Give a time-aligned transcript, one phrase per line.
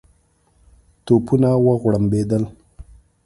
[1.05, 2.43] توپونه وغړمبېدل.